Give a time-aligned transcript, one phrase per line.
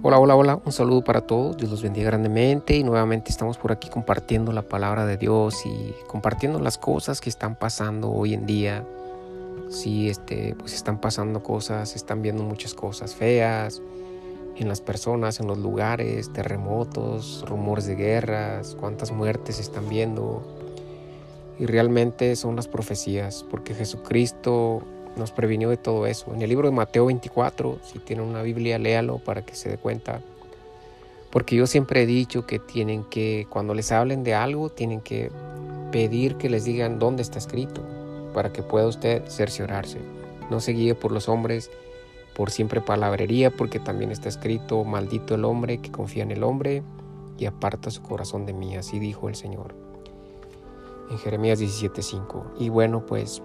[0.00, 3.72] Hola, hola, hola, un saludo para todos, Dios los bendiga grandemente y nuevamente estamos por
[3.72, 8.46] aquí compartiendo la palabra de Dios y compartiendo las cosas que están pasando hoy en
[8.46, 8.84] día.
[9.70, 13.82] Sí, este, pues están pasando cosas, están viendo muchas cosas feas
[14.56, 20.46] en las personas, en los lugares, terremotos, rumores de guerras, cuántas muertes están viendo.
[21.58, 24.80] Y realmente son las profecías, porque Jesucristo
[25.18, 26.32] nos previnió de todo eso.
[26.34, 29.76] En el libro de Mateo 24, si tienen una Biblia, léalo para que se dé
[29.78, 30.20] cuenta.
[31.30, 35.30] Porque yo siempre he dicho que tienen que, cuando les hablen de algo, tienen que
[35.92, 37.82] pedir que les digan dónde está escrito,
[38.32, 39.98] para que pueda usted cerciorarse.
[40.50, 41.70] No se guíe por los hombres,
[42.34, 46.82] por siempre palabrería, porque también está escrito, maldito el hombre que confía en el hombre
[47.36, 49.74] y aparta su corazón de mí, así dijo el Señor.
[51.10, 52.52] En Jeremías 17:5.
[52.58, 53.42] Y bueno, pues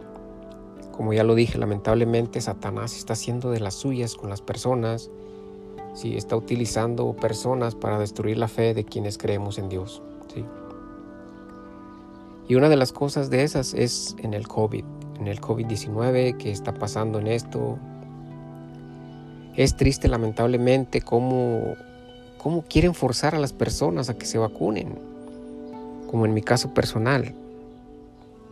[0.94, 5.10] como ya lo dije, lamentablemente Satanás está haciendo de las suyas con las personas,
[5.96, 10.04] sí, está utilizando personas para destruir la fe de quienes creemos en Dios.
[10.34, 10.46] ¿sí?
[12.48, 14.86] Y una de las cosas de esas es en el COVID,
[15.20, 17.80] en el COVID-19 que está pasando en esto.
[19.56, 21.76] Es triste lamentablemente cómo,
[22.38, 25.00] cómo quieren forzar a las personas a que se vacunen,
[26.10, 27.34] como en mi caso personal.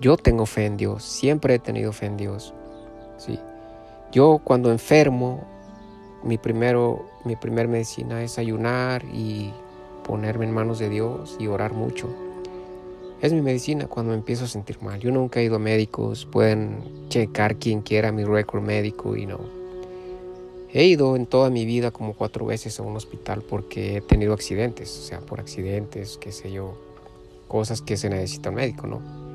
[0.02, 2.56] Yo tengo fe en Dios, siempre he tenido fe en Dios.
[3.20, 3.38] ¿sí?
[4.12, 5.44] Yo cuando enfermo,
[6.24, 9.54] mi, primero, mi primer medicina es ayunar y
[10.04, 12.10] ponerme en manos de Dios y orar mucho.
[13.22, 15.00] Es mi medicina cuando me empiezo a sentir mal.
[15.00, 19.40] Yo nunca he ido a médicos, pueden checar quien quiera mi récord médico y no.
[20.74, 24.34] He ido en toda mi vida como cuatro veces a un hospital porque he tenido
[24.34, 26.74] accidentes, o sea, por accidentes, qué sé yo,
[27.48, 29.31] cosas que se necesita un médico, ¿no?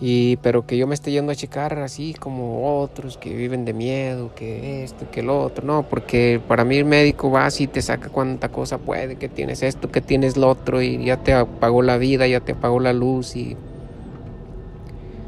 [0.00, 3.72] Y, pero que yo me esté yendo a checar así como otros que viven de
[3.72, 5.64] miedo, que esto, que lo otro.
[5.64, 9.62] No, porque para mí el médico va así, te saca cuánta cosa puede, que tienes
[9.62, 12.92] esto, que tienes lo otro, y ya te apagó la vida, ya te apagó la
[12.92, 13.56] luz, y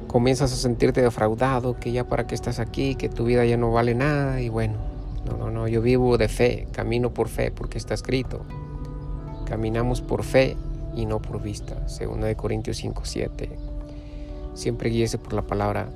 [0.09, 3.71] comienzas a sentirte defraudado, que ya para qué estás aquí, que tu vida ya no
[3.71, 4.75] vale nada, y bueno,
[5.25, 8.41] no, no, no, yo vivo de fe, camino por fe, porque está escrito.
[9.47, 10.57] Caminamos por fe
[10.97, 11.89] y no por vista.
[11.89, 13.66] Segunda de Corintios 5, 7
[14.57, 15.89] siempre guíese por la palabra.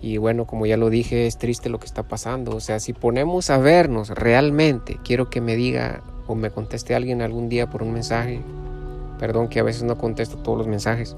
[0.00, 2.54] Y bueno, como ya lo dije, es triste lo que está pasando.
[2.54, 7.22] O sea, si ponemos a vernos realmente, quiero que me diga o me conteste alguien
[7.22, 8.40] algún día por un mensaje.
[9.18, 11.16] Perdón que a veces no contesto todos los mensajes.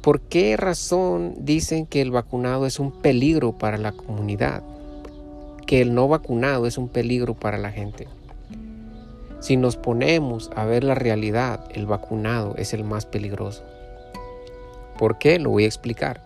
[0.00, 4.62] ¿Por qué razón dicen que el vacunado es un peligro para la comunidad?
[5.66, 8.08] Que el no vacunado es un peligro para la gente.
[9.40, 13.64] Si nos ponemos a ver la realidad, el vacunado es el más peligroso.
[15.00, 15.38] ¿Por qué?
[15.38, 16.20] Lo voy a explicar.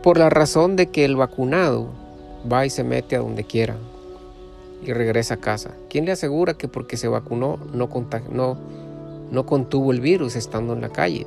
[0.00, 1.88] Por la razón de que el vacunado
[2.50, 3.74] va y se mete a donde quiera
[4.80, 5.72] y regresa a casa.
[5.90, 7.88] ¿Quién le asegura que porque se vacunó no,
[9.32, 11.26] no, contuvo el virus estando en la calle?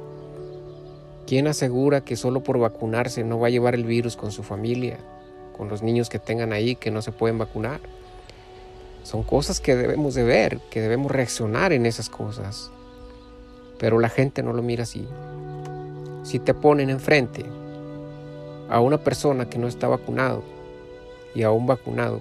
[1.28, 5.00] ¿Quién asegura que solo por vacunarse no va a llevar el virus con su familia,
[5.58, 7.82] con los niños que tengan ahí que no se pueden vacunar?
[9.04, 12.72] Son cosas que debemos de ver, que debemos reaccionar en esas cosas.
[13.78, 15.06] Pero la gente no lo mira así
[16.26, 17.46] si te ponen enfrente
[18.68, 20.42] a una persona que no está vacunado
[21.36, 22.20] y a un vacunado,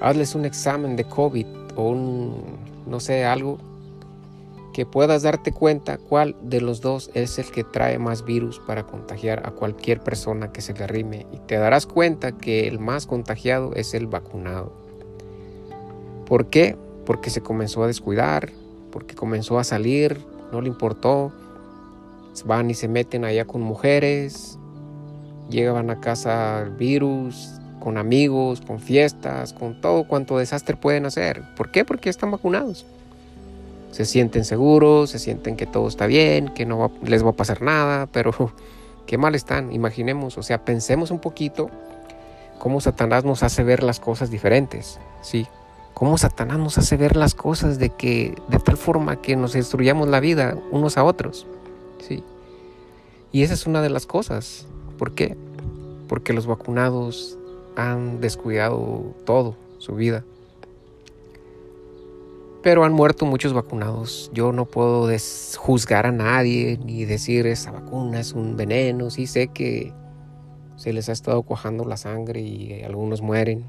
[0.00, 1.46] hazles un examen de COVID
[1.76, 2.42] o un,
[2.86, 3.58] no sé, algo
[4.72, 8.84] que puedas darte cuenta cuál de los dos es el que trae más virus para
[8.84, 13.06] contagiar a cualquier persona que se le arrime y te darás cuenta que el más
[13.06, 14.72] contagiado es el vacunado.
[16.26, 16.76] ¿Por qué?
[17.04, 18.50] Porque se comenzó a descuidar,
[18.90, 21.32] porque comenzó a salir, no le importó,
[22.44, 24.58] van y se meten allá con mujeres,
[25.48, 31.42] llegan a casa virus, con amigos, con fiestas, con todo cuanto desastre pueden hacer.
[31.56, 31.84] ¿Por qué?
[31.84, 32.86] Porque están vacunados.
[33.92, 37.62] Se sienten seguros, se sienten que todo está bien, que no les va a pasar
[37.62, 38.32] nada, pero
[39.06, 39.72] qué mal están.
[39.72, 41.70] Imaginemos, o sea, pensemos un poquito
[42.58, 45.46] cómo Satanás nos hace ver las cosas diferentes, ¿sí?
[45.94, 50.08] Cómo Satanás nos hace ver las cosas de que de tal forma que nos destruyamos
[50.08, 51.46] la vida unos a otros.
[52.06, 52.22] ¿Sí?
[53.32, 54.66] Y esa es una de las cosas.
[54.98, 55.36] ¿Por qué?
[56.08, 57.38] Porque los vacunados
[57.76, 60.24] han descuidado todo, su vida.
[62.62, 64.30] Pero han muerto muchos vacunados.
[64.32, 65.08] Yo no puedo
[65.56, 69.10] juzgar a nadie ni decir esa vacuna es un veneno.
[69.10, 69.92] Sí sé que
[70.76, 73.64] se les ha estado cuajando la sangre y algunos mueren.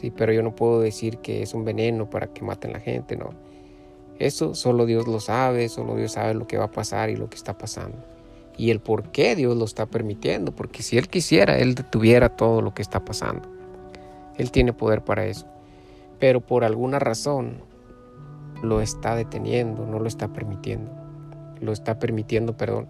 [0.00, 2.80] Sí, pero yo no puedo decir que es un veneno para que maten a la
[2.80, 3.30] gente, no.
[4.22, 7.28] Eso solo Dios lo sabe, solo Dios sabe lo que va a pasar y lo
[7.28, 7.98] que está pasando.
[8.56, 12.62] Y el por qué Dios lo está permitiendo, porque si Él quisiera, Él detuviera todo
[12.62, 13.48] lo que está pasando.
[14.38, 15.46] Él tiene poder para eso.
[16.20, 17.56] pero por alguna razón
[18.62, 20.88] lo está deteniendo, no lo está permitiendo.
[21.60, 22.86] Lo está permitiendo, perdón.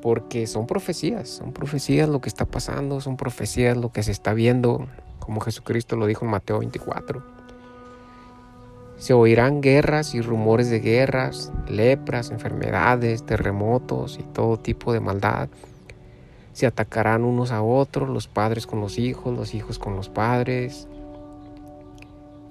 [0.00, 4.32] Porque son profecías, son profecías lo que está pasando, son profecías lo que se está
[4.32, 4.86] viendo,
[5.18, 7.31] como Jesucristo lo dijo en Mateo 24.
[9.02, 15.48] Se oirán guerras y rumores de guerras, lepras, enfermedades, terremotos y todo tipo de maldad.
[16.52, 20.86] Se atacarán unos a otros, los padres con los hijos, los hijos con los padres.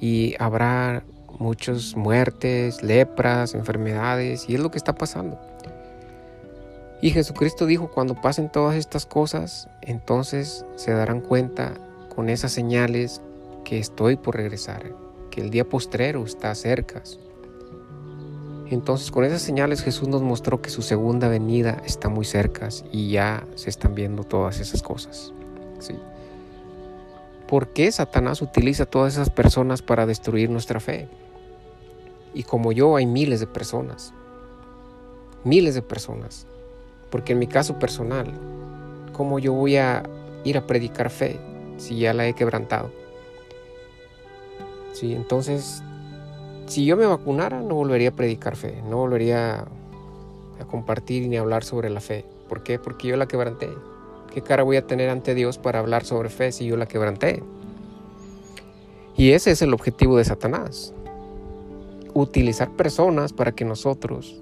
[0.02, 1.06] Y habrá
[1.40, 5.40] muchas muertes, lepras, enfermedades, y es lo que está pasando.
[7.02, 11.76] Y Jesucristo dijo, cuando pasen todas estas cosas, entonces se darán cuenta
[12.14, 13.22] con esas señales
[13.64, 14.84] que estoy por regresar,
[15.32, 17.02] que el día postrero está cerca.
[18.70, 23.10] Entonces con esas señales Jesús nos mostró que su segunda venida está muy cerca y
[23.10, 25.34] ya se están viendo todas esas cosas.
[25.80, 25.96] ¿sí?
[27.48, 31.10] ¿Por qué Satanás utiliza todas esas personas para destruir nuestra fe?
[32.34, 34.14] Y como yo hay miles de personas,
[35.44, 36.48] miles de personas.
[37.10, 38.32] Porque en mi caso personal,
[39.12, 40.04] ¿cómo yo voy a
[40.46, 41.42] ir a predicar fe
[41.76, 43.01] si ya la he quebrantado?
[44.94, 45.84] Sí, entonces,
[46.68, 49.66] si yo me vacunara, no volvería a predicar fe, no volvería
[50.60, 52.26] a compartir ni a hablar sobre la fe.
[52.50, 52.80] ¿Por qué?
[52.80, 53.70] Porque yo la quebranté.
[54.34, 57.44] ¿Qué cara voy a tener ante Dios para hablar sobre fe si yo la quebranté?
[59.16, 60.94] Y ese es el objetivo de Satanás
[62.14, 64.42] utilizar personas para que nosotros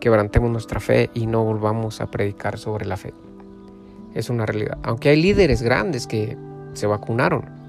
[0.00, 3.12] quebrantemos nuestra fe y no volvamos a predicar sobre la fe.
[4.14, 4.78] Es una realidad.
[4.82, 6.36] Aunque hay líderes grandes que
[6.74, 7.61] se vacunaron.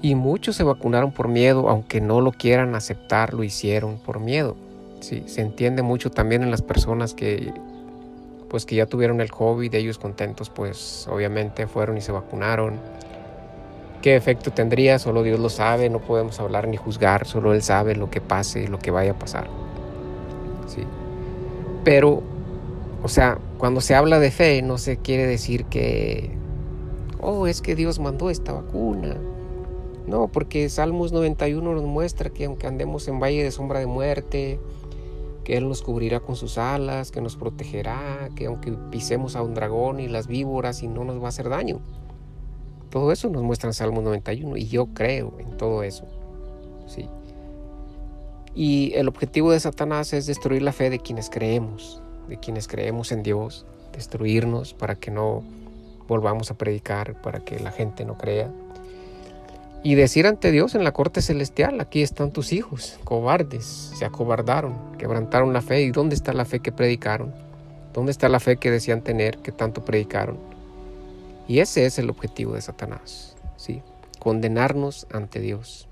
[0.00, 4.56] Y muchos se vacunaron por miedo, aunque no lo quieran aceptar, lo hicieron por miedo.
[5.00, 7.52] Sí, se entiende mucho también en las personas que
[8.48, 12.80] pues que ya tuvieron el COVID, ellos contentos, pues obviamente fueron y se vacunaron
[14.02, 14.98] ¿Qué efecto tendría?
[14.98, 18.68] Solo Dios lo sabe, no podemos hablar ni juzgar, solo Él sabe lo que pase,
[18.68, 19.48] lo que vaya a pasar.
[20.68, 20.84] ¿Sí?
[21.82, 22.22] Pero,
[23.02, 26.30] o sea, cuando se habla de fe, no se quiere decir que,
[27.20, 29.16] oh, es que Dios mandó esta vacuna.
[30.08, 34.58] No, porque Salmos 91 nos muestra que aunque andemos en valle de sombra de muerte,
[35.44, 39.52] que Él nos cubrirá con sus alas, que nos protegerá, que aunque pisemos a un
[39.52, 41.80] dragón y las víboras y no nos va a hacer daño.
[42.88, 46.06] Todo eso nos muestra en Salmo 91 y yo creo en todo eso.
[46.86, 47.06] ¿sí?
[48.54, 53.12] Y el objetivo de Satanás es destruir la fe de quienes creemos, de quienes creemos
[53.12, 55.44] en Dios, destruirnos para que no
[56.08, 58.50] volvamos a predicar, para que la gente no crea.
[59.82, 64.74] Y decir ante Dios en la corte celestial, aquí están tus hijos, cobardes, se acobardaron,
[64.98, 65.82] quebrantaron la fe.
[65.82, 67.32] ¿Y dónde está la fe que predicaron?
[67.94, 70.36] ¿Dónde está la fe que decían tener, que tanto predicaron?
[71.46, 73.82] Y ese es el objetivo de Satanás, ¿sí?
[74.18, 75.88] Condenarnos ante Dios.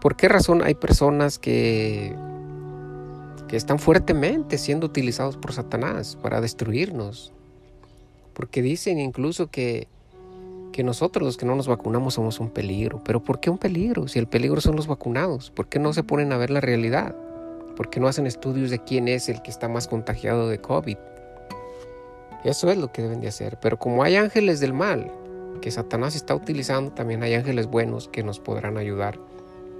[0.00, 2.14] ¿Por qué razón hay personas que,
[3.48, 7.32] que están fuertemente siendo utilizados por Satanás para destruirnos?
[8.32, 9.88] Porque dicen incluso que,
[10.76, 13.00] que nosotros los que no nos vacunamos somos un peligro.
[13.02, 14.08] Pero ¿por qué un peligro?
[14.08, 17.16] Si el peligro son los vacunados, ¿por qué no se ponen a ver la realidad?
[17.74, 20.98] ¿Por qué no hacen estudios de quién es el que está más contagiado de COVID?
[22.44, 23.56] Eso es lo que deben de hacer.
[23.58, 25.10] Pero como hay ángeles del mal
[25.62, 29.18] que Satanás está utilizando, también hay ángeles buenos que nos podrán ayudar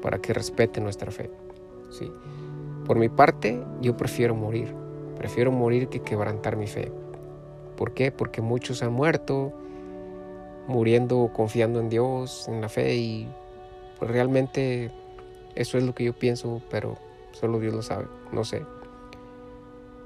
[0.01, 1.29] para que respeten nuestra fe.
[1.91, 2.11] ¿sí?
[2.87, 4.75] Por mi parte, yo prefiero morir.
[5.19, 6.91] Prefiero morir que quebrantar mi fe.
[7.77, 8.13] ¿Por qué?
[8.13, 9.53] Porque muchos han muerto
[10.67, 13.29] muriendo confiando en Dios, en la fe y
[13.99, 14.91] pues realmente
[15.55, 16.97] eso es lo que yo pienso, pero
[17.33, 18.63] solo Dios lo sabe, no sé.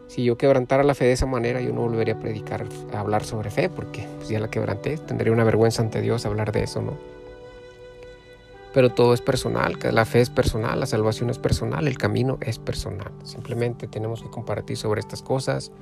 [0.06, 3.24] Si yo quebrantara la fe de esa manera, yo no volvería a predicar, a hablar
[3.24, 6.82] sobre fe, porque pues, ya la quebranté, tendría una vergüenza ante Dios hablar de eso,
[6.82, 6.94] ¿no?
[8.74, 12.58] Pero todo es personal, la fe es personal, la salvación es personal, el camino es
[12.58, 13.10] personal.
[13.24, 15.72] Simplemente tenemos que compartir sobre estas cosas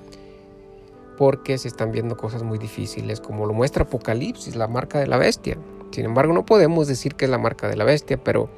[1.18, 5.18] porque se están viendo cosas muy difíciles, como lo muestra Apocalipsis, la marca de la
[5.18, 5.58] bestia.
[5.90, 8.48] Sin embargo, no podemos decir que es la marca de la bestia, pero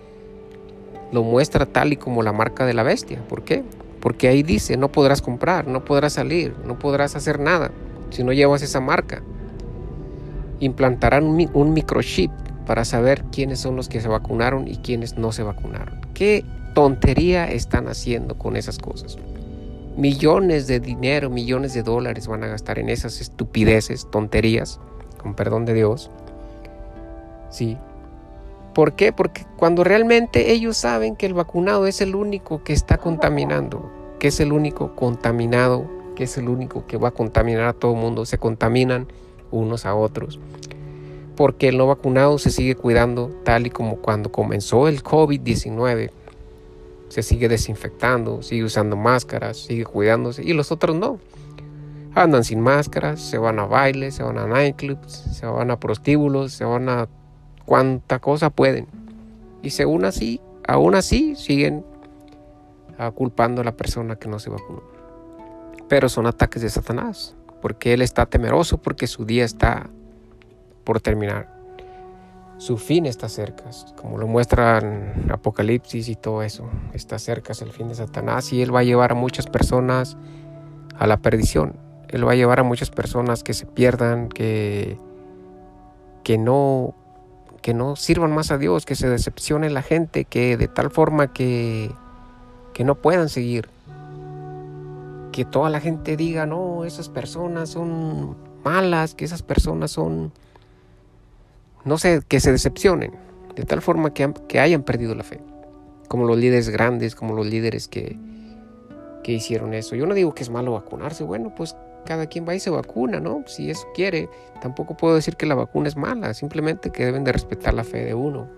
[1.10, 3.18] lo muestra tal y como la marca de la bestia.
[3.26, 3.64] ¿Por qué?
[4.00, 7.70] Porque ahí dice, no podrás comprar, no podrás salir, no podrás hacer nada
[8.10, 9.22] si no llevas esa marca.
[10.60, 12.30] Implantarán un, microchip
[12.66, 16.02] para saber quiénes son los que se vacunaron y quiénes no se vacunaron.
[16.12, 19.16] ¿Qué tontería están haciendo con esas cosas?
[19.96, 24.80] Millones de dinero, millones de dólares van a gastar en esas estupideces, tonterías,
[25.18, 26.10] con perdón de Dios.
[27.50, 27.76] Sí.
[28.74, 29.12] ¿Por qué?
[29.12, 34.28] Porque cuando realmente ellos saben que el vacunado es el único que está contaminando, que
[34.28, 38.00] es el único contaminado, que es el único que va a contaminar a todo el
[38.00, 39.08] mundo, se contaminan
[39.50, 40.38] unos a otros.
[41.36, 46.10] porque el no vacunado se sigue cuidando tal y como cuando comenzó el COVID-19.
[47.10, 51.18] Se sigue desinfectando, sigue usando máscaras, sigue cuidándose y los otros no.
[52.14, 56.52] Andan sin máscaras, se van a bailes, se van a nightclubs, se van a prostíbulos,
[56.52, 57.08] se van a
[57.66, 58.86] cuanta cosa pueden.
[59.62, 61.84] Y según así, aún así siguen
[62.98, 64.82] ah, culpando a la persona que no se vacunó.
[65.88, 69.90] Pero son ataques de Satanás, porque él está temeroso, porque su día está
[70.84, 71.59] por terminar.
[72.60, 76.68] Su fin está cerca, como lo muestran Apocalipsis y todo eso.
[76.92, 80.18] Está cerca el fin de Satanás y él va a llevar a muchas personas
[80.98, 81.76] a la perdición.
[82.08, 84.98] Él va a llevar a muchas personas que se pierdan, que,
[86.22, 86.94] que no
[87.62, 91.32] que no sirvan más a Dios, que se decepcione la gente, que de tal forma
[91.32, 91.90] que,
[92.74, 93.70] que no puedan seguir.
[95.32, 100.32] Que toda la gente diga, no, esas personas son malas, que esas personas son,
[101.84, 103.12] no sé, que se decepcionen,
[103.54, 105.40] de tal forma que, que hayan perdido la fe.
[106.08, 108.18] Como los líderes grandes, como los líderes que,
[109.22, 109.94] que hicieron eso.
[109.96, 113.20] Yo no digo que es malo vacunarse, bueno, pues cada quien va y se vacuna,
[113.20, 113.44] ¿no?
[113.46, 114.28] Si eso quiere.
[114.60, 118.04] Tampoco puedo decir que la vacuna es mala, simplemente que deben de respetar la fe
[118.04, 118.48] de uno.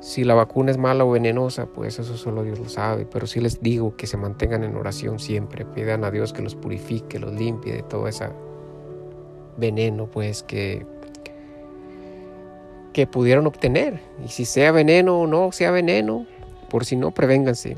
[0.00, 3.40] Si la vacuna es mala o venenosa, pues eso solo Dios lo sabe, pero sí
[3.40, 7.32] les digo que se mantengan en oración siempre, pidan a Dios que los purifique, los
[7.32, 8.28] limpie de todo ese
[9.56, 10.86] veneno, pues que
[12.96, 14.00] que pudieron obtener.
[14.24, 16.24] Y si sea veneno o no sea veneno,
[16.70, 17.76] por si no, prevénganse.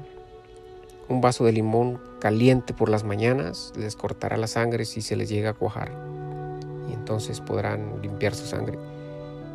[1.08, 5.28] Un vaso de limón caliente por las mañanas les cortará la sangre si se les
[5.28, 5.90] llega a cuajar
[6.88, 8.78] y entonces podrán limpiar su sangre.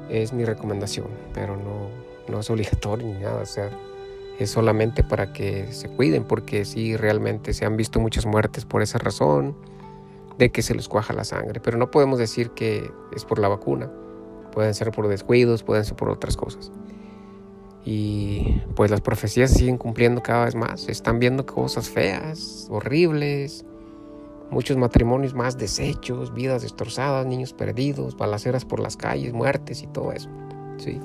[0.10, 1.88] Es mi recomendación, pero no,
[2.28, 3.70] no es obligatorio ni nada, o sea,
[4.40, 8.82] es solamente para que se cuiden porque sí realmente se han visto muchas muertes por
[8.82, 9.56] esa razón
[10.38, 13.48] de que se les cuaja la sangre, pero no podemos decir que es por la
[13.48, 13.90] vacuna,
[14.54, 16.72] pueden ser por descuidos, pueden ser por otras cosas.
[17.86, 20.88] Y pues las profecías se siguen cumpliendo cada vez más.
[20.88, 23.66] están viendo cosas feas, horribles,
[24.52, 30.12] muchos matrimonios más deshechos, vidas destrozadas, niños perdidos, balaceras por las calles, muertes y todo
[30.14, 30.30] eso.
[30.78, 31.00] ¿sí?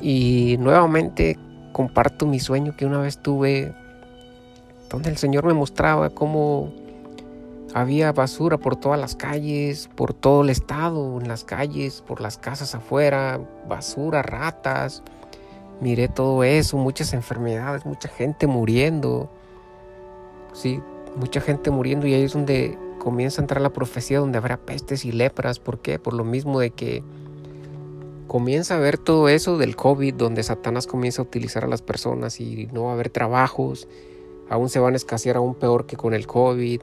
[0.00, 1.38] Y nuevamente
[1.72, 3.74] comparto mi sueño que una vez tuve,
[4.88, 6.72] donde el Señor me mostraba cómo
[7.74, 12.38] había basura por todas las calles, por todo el estado, en las calles, por las
[12.38, 15.02] casas afuera, basura, ratas
[15.82, 19.28] miré todo eso, muchas enfermedades, mucha gente muriendo.
[20.52, 20.80] Sí,
[21.16, 25.04] mucha gente muriendo y ahí es donde comienza a entrar la profecía donde habrá pestes
[25.04, 25.58] y lepras.
[25.58, 25.98] ¿Por qué?
[25.98, 27.02] Por lo mismo de que
[28.28, 32.40] comienza a ver todo eso del COVID, donde Satanás comienza a utilizar a las personas
[32.40, 33.88] y no va a haber trabajos,
[34.48, 36.80] aún se van a escasear aún peor que con el COVID,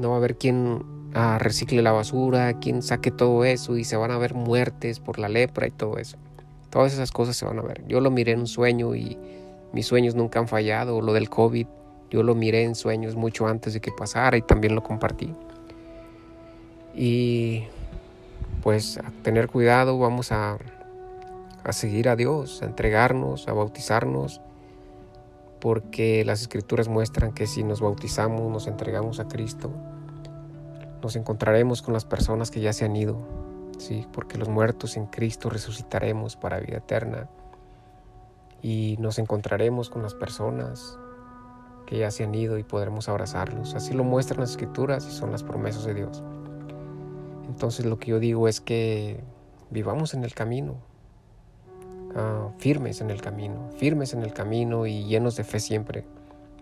[0.00, 0.82] no va a haber quien
[1.14, 5.18] ah, recicle la basura, quien saque todo eso y se van a ver muertes por
[5.18, 6.16] la lepra y todo eso.
[6.70, 7.84] Todas esas cosas se van a ver.
[7.86, 9.18] Yo lo miré en un sueño y
[9.72, 11.00] mis sueños nunca han fallado.
[11.00, 11.66] Lo del COVID,
[12.10, 15.34] yo lo miré en sueños mucho antes de que pasara y también lo compartí.
[16.94, 17.64] Y
[18.62, 20.58] pues a tener cuidado, vamos a,
[21.64, 24.40] a seguir a Dios, a entregarnos, a bautizarnos,
[25.60, 29.70] porque las escrituras muestran que si nos bautizamos, nos entregamos a Cristo,
[31.02, 33.18] nos encontraremos con las personas que ya se han ido,
[33.78, 34.06] ¿sí?
[34.12, 37.28] porque los muertos en Cristo resucitaremos para vida eterna
[38.62, 40.98] y nos encontraremos con las personas
[41.86, 43.74] que ya se han ido y podremos abrazarlos.
[43.74, 46.22] Así lo muestran las escrituras y son las promesas de Dios.
[47.48, 49.20] Entonces lo que yo digo es que
[49.70, 50.76] vivamos en el camino,
[52.14, 56.04] ah, firmes en el camino, firmes en el camino y llenos de fe siempre.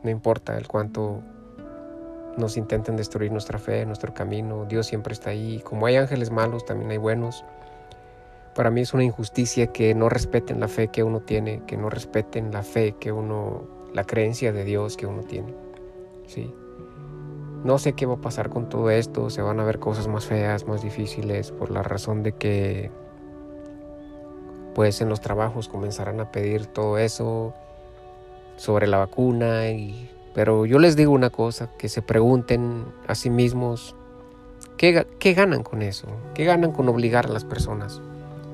[0.02, 1.22] No importa el cuánto
[2.36, 4.64] nos intenten destruir nuestra fe, nuestro camino.
[4.64, 5.60] Dios siempre está ahí.
[5.64, 7.44] Como hay ángeles malos, también hay buenos.
[8.54, 11.90] Para mí es una injusticia que no respeten la fe que uno tiene, que no
[11.90, 15.54] respeten la fe que uno, la creencia de Dios que uno tiene.
[16.26, 16.54] Sí.
[17.64, 20.26] No sé qué va a pasar con todo esto, se van a ver cosas más
[20.26, 22.90] feas, más difíciles, por la razón de que
[24.78, 27.52] pues en los trabajos comenzarán a pedir todo eso
[28.56, 33.28] sobre la vacuna y pero yo les digo una cosa, que se pregunten a sí
[33.28, 33.97] mismos,
[34.76, 36.06] ¿qué, ¿qué, ganan con eso?
[36.32, 38.00] ¿Qué ganan con obligar a las personas?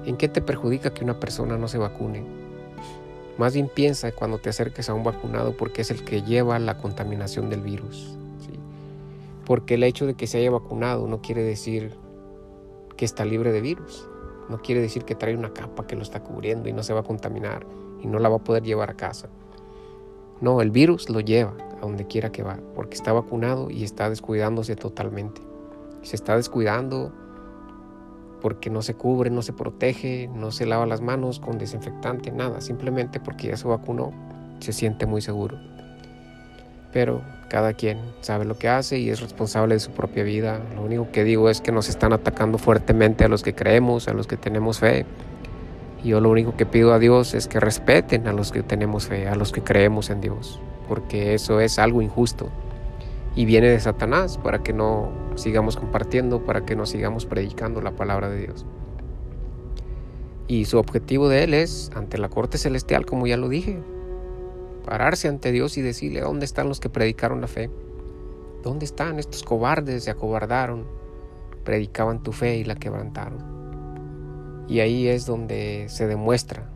[0.06, 2.24] ¿En qué te perjudica que una persona no se vacune?
[3.36, 6.78] Más bien piensa cuando te acerques a un vacunado porque es el que lleva la
[6.78, 8.16] contaminación del virus.
[9.44, 11.92] Porque el hecho de que se haya vacunado no quiere decir
[12.96, 14.08] que está libre de virus.
[14.48, 17.00] No quiere decir que trae una capa que lo está cubriendo y no se va
[17.00, 17.66] a contaminar
[18.02, 19.28] y no la va a poder llevar a casa.
[20.40, 24.10] No, el virus lo lleva a donde quiera que va, porque está vacunado y está
[24.10, 25.40] descuidándose totalmente.
[26.02, 27.12] Se está descuidando
[28.42, 32.60] porque no se cubre, no se protege, no se lava las manos con desinfectante, nada,
[32.60, 34.12] simplemente porque ya se vacunó,
[34.60, 35.56] se siente muy seguro.
[36.92, 37.22] Pero
[37.54, 40.60] cada quien sabe lo que hace y es responsable de su propia vida.
[40.74, 44.12] Lo único que digo es que nos están atacando fuertemente a los que creemos, a
[44.12, 45.06] los que tenemos fe.
[46.02, 49.06] Y yo lo único que pido a Dios es que respeten a los que tenemos
[49.06, 50.58] fe, a los que creemos en Dios,
[50.88, 52.50] porque eso es algo injusto
[53.36, 57.92] y viene de Satanás para que no sigamos compartiendo, para que no sigamos predicando la
[57.92, 58.66] palabra de Dios.
[60.48, 63.80] Y su objetivo de él es, ante la corte celestial, como ya lo dije,
[64.84, 67.70] pararse ante Dios y decirle, ¿dónde están los que predicaron la fe?
[68.62, 70.04] ¿Dónde están estos cobardes?
[70.04, 70.86] Se acobardaron,
[71.64, 74.64] predicaban tu fe y la quebrantaron.
[74.68, 76.70] Y ahí es donde se demuestra,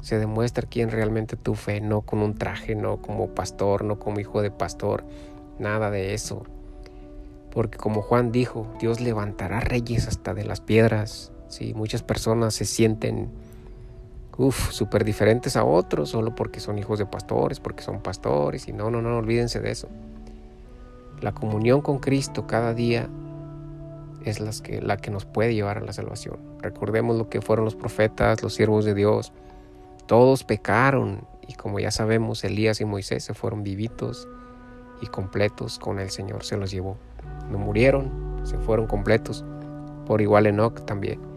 [0.00, 4.20] se demuestra quién realmente tu fe, no con un traje, no como pastor, no como
[4.20, 5.04] hijo de pastor,
[5.58, 6.44] nada de eso.
[7.50, 11.32] Porque como Juan dijo, Dios levantará reyes hasta de las piedras.
[11.48, 13.30] Sí, muchas personas se sienten
[14.38, 18.68] uf, súper diferentes a otros solo porque son hijos de pastores, porque son pastores.
[18.68, 19.88] Y no, no, no, olvídense de eso.
[21.20, 23.08] La comunión con Cristo cada día
[24.24, 26.38] es las que, la que nos puede llevar a la salvación.
[26.60, 29.32] Recordemos lo que fueron los profetas, los siervos de Dios.
[30.06, 34.28] Todos pecaron y como ya sabemos, Elías y Moisés se fueron vivitos
[35.00, 36.96] y completos con el Señor se los llevó.
[37.50, 39.44] No murieron, se fueron completos.
[40.06, 41.35] Por igual Enoch también.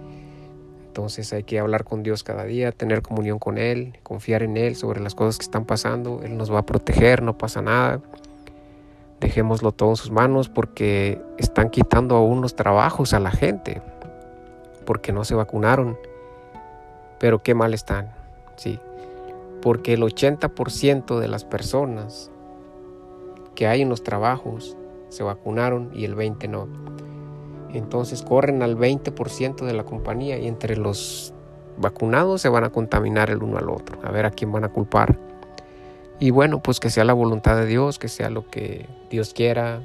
[0.90, 4.76] Entonces hay que hablar con Dios cada día, tener comunión con Él, confiar en Él
[4.76, 6.22] sobre las cosas que están pasando.
[6.24, 8.02] Él nos va a proteger, no pasa nada.
[9.20, 13.84] Dejémoslo todo en sus manos porque están quitando aún los trabajos a la gente,
[14.84, 15.96] porque no se vacunaron.
[17.20, 18.12] Pero qué mal están,
[18.56, 18.80] sí.
[19.62, 22.32] Porque el 80% de las personas
[23.54, 24.76] que hay en los trabajos
[25.10, 26.68] se vacunaron y el 20 no.
[27.74, 31.34] Entonces corren al 20% de la compañía y entre los
[31.78, 34.70] vacunados se van a contaminar el uno al otro, a ver a quién van a
[34.70, 35.18] culpar.
[36.20, 39.82] Y bueno, pues que sea la voluntad de Dios, que sea lo que Dios quiera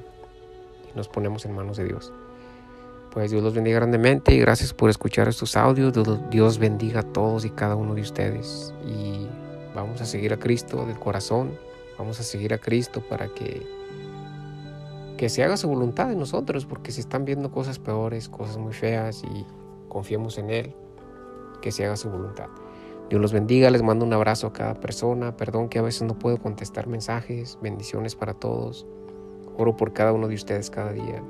[0.93, 2.13] y nos ponemos en manos de Dios.
[3.13, 5.93] Pues Dios los bendiga grandemente y gracias por escuchar estos audios.
[6.31, 8.75] Dios bendiga a todos y cada uno de ustedes.
[8.85, 9.29] Y
[9.73, 11.53] vamos a seguir a Cristo del corazón
[11.99, 13.63] Vamos a seguir a Cristo para que,
[15.17, 18.73] que se haga su voluntad en nosotros, porque se están viendo cosas peores, cosas muy
[18.73, 19.47] feas y
[19.89, 20.75] confiemos en Él,
[21.63, 22.49] que se haga su voluntad.
[23.11, 26.19] Dios los bendiga, les mando un abrazo a cada persona, perdón que a veces no
[26.19, 28.87] puedo contestar mensajes, bendiciones para todos.
[29.57, 31.23] Oro por cada uno de ustedes cada día.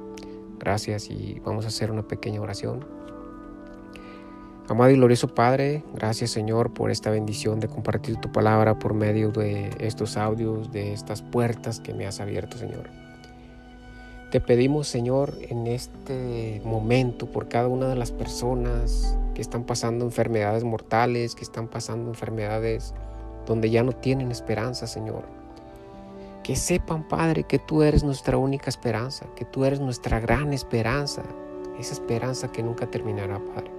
[0.59, 2.87] Gracias y vamos a hacer una pequeña oración.
[4.67, 9.31] Amado y glorioso Padre, gracias Señor por esta bendición de compartir tu palabra por medio
[9.31, 13.04] de estos audios, de estas puertas que me has abierto Señor.
[14.35, 20.05] Te pedimos Señor en este momento por cada una de las personas que están pasando
[20.05, 22.95] enfermedades mortales, que están pasando enfermedades
[23.47, 25.23] donde ya no tienen esperanza Señor.
[26.43, 31.23] Que sepan Padre que tú eres nuestra única esperanza, que tú eres nuestra gran esperanza,
[31.79, 33.71] esa esperanza que nunca terminará Padre.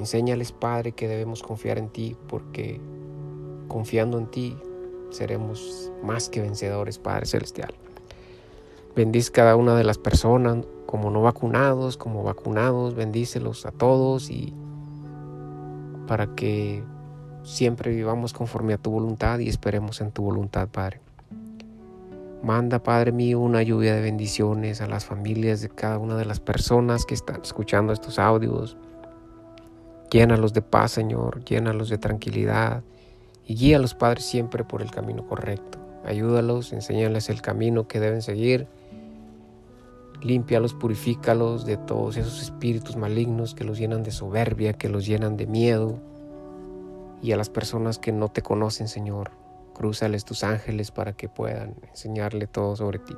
[0.00, 2.80] Enséñales, Padre, que debemos confiar en ti, porque
[3.68, 4.58] confiando en ti
[5.10, 7.72] seremos más que vencedores, Padre Celestial.
[8.96, 14.54] Bendice cada una de las personas, como no vacunados, como vacunados, bendícelos a todos y
[16.06, 16.82] para que
[17.42, 21.00] siempre vivamos conforme a tu voluntad y esperemos en tu voluntad, Padre.
[22.42, 26.40] Manda, Padre mío, una lluvia de bendiciones a las familias de cada una de las
[26.40, 28.76] personas que están escuchando estos audios
[30.10, 32.82] Llénalos de paz, Señor, llénalos de tranquilidad
[33.46, 35.78] y guíalos, Padre, siempre por el camino correcto.
[36.02, 38.68] Ayúdalos, enséñales el camino que deben seguir.
[40.22, 45.36] Límpialos, purifícalos de todos esos espíritus malignos que los llenan de soberbia, que los llenan
[45.36, 46.00] de miedo.
[47.22, 49.30] Y a las personas que no te conocen, Señor,
[49.74, 53.14] crúzales tus ángeles para que puedan enseñarle todo sobre ti.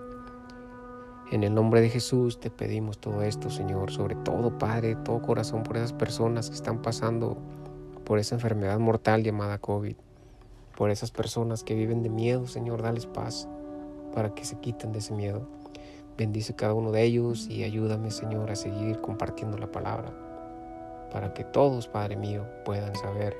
[1.30, 5.62] En el nombre de Jesús te pedimos todo esto, Señor, sobre todo, Padre, todo corazón
[5.62, 7.38] por esas personas que están pasando
[8.04, 9.94] por esa enfermedad mortal llamada COVID,
[10.76, 13.48] por esas personas que viven de miedo, Señor, dales paz
[14.12, 15.48] para que se quiten de ese miedo.
[16.20, 20.12] Bendice cada uno de ellos y ayúdame, Señor, a seguir compartiendo la palabra,
[21.11, 23.35] para que todos, Padre mío, puedan saber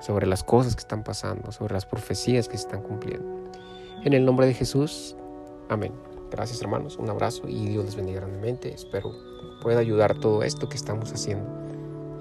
[0.00, 3.50] sobre las cosas que están pasando, sobre las profecías que se están cumpliendo.
[4.02, 5.14] En el nombre de Jesús,
[5.68, 5.92] amén.
[6.30, 8.72] Gracias hermanos, un abrazo y Dios les bendiga grandemente.
[8.72, 9.12] Espero
[9.60, 11.44] pueda ayudar todo esto que estamos haciendo.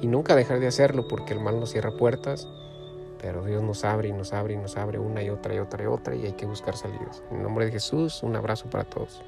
[0.02, 2.50] Y nunca dejar de hacerlo porque el mal nos cierra puertas,
[3.22, 5.86] pero Dios nos abre y nos abre y nos abre una y otra y otra
[5.86, 7.24] y otra y hay que buscar salidas.
[7.32, 9.24] En nombre de Jesús, un abrazo para todos.